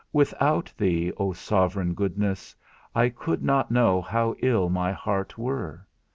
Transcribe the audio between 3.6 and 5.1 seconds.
know how ill my